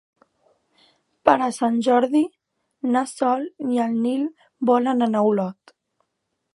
[1.29, 2.23] Per Sant Jordi
[2.97, 4.27] na Sol i en Nil
[4.73, 5.81] volen anar a Olot.